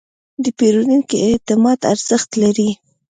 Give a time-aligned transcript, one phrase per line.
[0.43, 2.69] د پیرودونکي اعتماد ارزښت لري.